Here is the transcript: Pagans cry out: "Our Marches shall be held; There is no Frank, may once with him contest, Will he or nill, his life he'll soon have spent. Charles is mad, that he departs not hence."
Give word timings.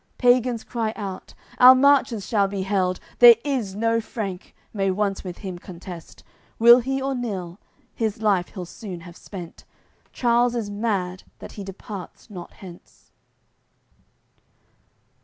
Pagans 0.17 0.63
cry 0.63 0.93
out: 0.95 1.35
"Our 1.59 1.75
Marches 1.75 2.25
shall 2.25 2.47
be 2.47 2.63
held; 2.63 2.99
There 3.19 3.35
is 3.45 3.75
no 3.75 4.01
Frank, 4.01 4.55
may 4.73 4.89
once 4.89 5.23
with 5.23 5.37
him 5.37 5.59
contest, 5.59 6.23
Will 6.57 6.79
he 6.79 6.99
or 6.99 7.13
nill, 7.13 7.59
his 7.93 8.19
life 8.19 8.47
he'll 8.47 8.65
soon 8.65 9.01
have 9.01 9.15
spent. 9.15 9.63
Charles 10.11 10.55
is 10.55 10.71
mad, 10.71 11.21
that 11.37 11.51
he 11.51 11.63
departs 11.63 12.31
not 12.31 12.53
hence." 12.53 13.11